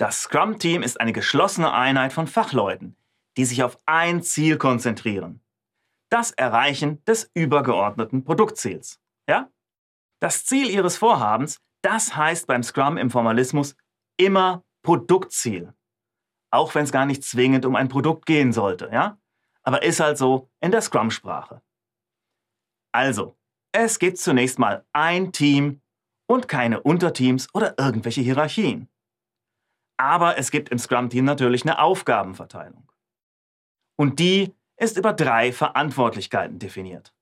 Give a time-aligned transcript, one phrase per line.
[0.00, 2.96] Das Scrum-Team ist eine geschlossene Einheit von Fachleuten,
[3.36, 5.42] die sich auf ein Ziel konzentrieren.
[6.08, 8.98] Das Erreichen des übergeordneten Produktziels.
[9.28, 9.50] Ja?
[10.18, 13.76] Das Ziel Ihres Vorhabens, das heißt beim Scrum im Formalismus
[14.16, 15.74] immer Produktziel.
[16.50, 19.18] Auch wenn es gar nicht zwingend um ein Produkt gehen sollte, ja?
[19.64, 21.60] Aber ist halt so in der Scrum-Sprache.
[22.90, 23.36] Also,
[23.72, 25.82] es gibt zunächst mal ein Team
[26.26, 28.88] und keine Unterteams oder irgendwelche Hierarchien.
[30.00, 32.90] Aber es gibt im Scrum-Team natürlich eine Aufgabenverteilung.
[33.98, 37.12] Und die ist über drei Verantwortlichkeiten definiert.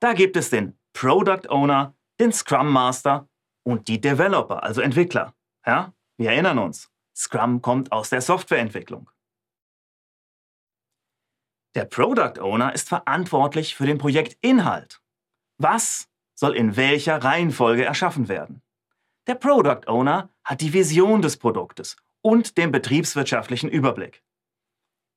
[0.00, 3.28] Da gibt es den Product Owner, den Scrum Master
[3.62, 5.32] und die Developer, also Entwickler.
[5.64, 9.08] Ja, wir erinnern uns, Scrum kommt aus der Softwareentwicklung.
[11.76, 15.00] Der Product Owner ist verantwortlich für den Projektinhalt.
[15.58, 18.60] Was soll in welcher Reihenfolge erschaffen werden?
[19.28, 24.22] Der Product Owner hat die Vision des Produktes und den betriebswirtschaftlichen Überblick.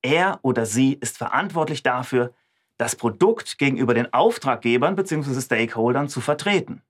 [0.01, 2.33] Er oder sie ist verantwortlich dafür,
[2.77, 5.39] das Produkt gegenüber den Auftraggebern bzw.
[5.39, 6.81] Stakeholdern zu vertreten.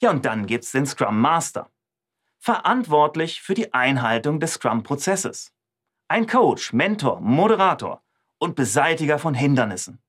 [0.00, 1.70] Ja, und dann gibt es den Scrum Master,
[2.38, 5.52] verantwortlich für die Einhaltung des Scrum-Prozesses.
[6.06, 8.02] Ein Coach, Mentor, Moderator
[8.38, 10.00] und Beseitiger von Hindernissen.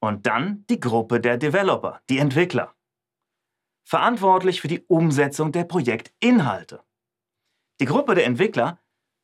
[0.00, 2.74] Und dann die Gruppe der Developer, die Entwickler.
[3.84, 6.82] Verantwortlich für die Umsetzung der Projektinhalte.
[7.80, 8.78] Die Gruppe der Entwickler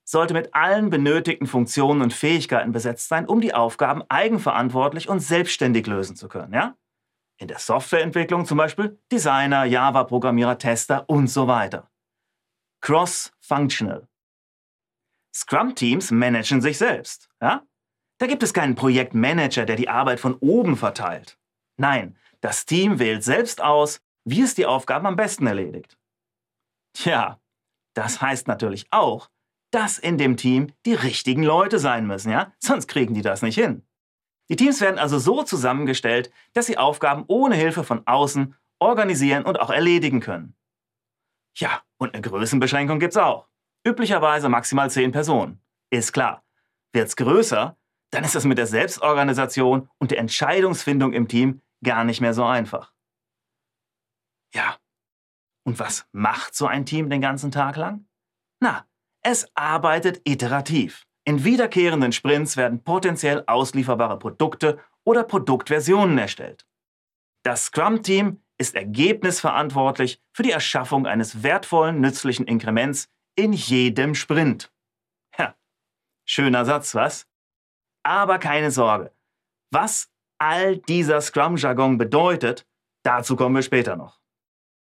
[0.04, 5.86] sollte mit allen benötigten Funktionen und Fähigkeiten besetzt sein, um die Aufgaben eigenverantwortlich und selbstständig
[5.86, 6.52] lösen zu können.
[6.52, 6.77] Ja?
[7.38, 11.90] In der Softwareentwicklung zum Beispiel Designer, Java-Programmierer, Tester und so weiter.
[12.80, 14.08] Cross-functional.
[15.34, 17.28] Scrum-Teams managen sich selbst.
[17.42, 17.66] Ja?
[18.18, 21.38] Da gibt es keinen Projektmanager, der die Arbeit von oben verteilt.
[21.77, 25.96] Nein, das Team wählt selbst aus, wie es die Aufgaben am besten erledigt.
[26.92, 27.41] Tja,
[27.94, 29.30] das heißt natürlich auch,
[29.70, 32.52] dass in dem Team die richtigen Leute sein müssen, ja?
[32.58, 33.86] Sonst kriegen die das nicht hin.
[34.48, 39.61] Die Teams werden also so zusammengestellt, dass sie Aufgaben ohne Hilfe von außen organisieren und
[39.61, 40.55] auch erledigen können.
[41.56, 43.48] Ja, und eine Größenbeschränkung gibt's auch.
[43.84, 45.61] Üblicherweise maximal 10 Personen.
[45.90, 46.45] Ist klar.
[46.92, 47.77] Wird's größer,
[48.11, 52.45] dann ist das mit der Selbstorganisation und der Entscheidungsfindung im Team gar nicht mehr so
[52.45, 52.95] einfach.
[54.55, 54.77] Ja.
[55.64, 58.07] Und was macht so ein Team den ganzen Tag lang?
[58.61, 58.86] Na,
[59.23, 61.07] es arbeitet iterativ.
[61.24, 66.67] In wiederkehrenden Sprints werden potenziell auslieferbare Produkte oder Produktversionen erstellt.
[67.42, 74.73] Das Scrum-Team ist ergebnisverantwortlich für die Erschaffung eines wertvollen, nützlichen Inkrements in jedem Sprint.
[75.39, 75.57] Ja,
[76.24, 77.27] schöner Satz, was?
[78.05, 79.13] Aber keine Sorge.
[79.73, 82.67] Was all dieser Scrum-Jargon bedeutet,
[83.02, 84.20] dazu kommen wir später noch.